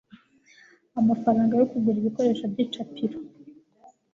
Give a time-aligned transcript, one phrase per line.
[0.99, 3.17] amafaranga yo kugura ibikoresho by'icapiro,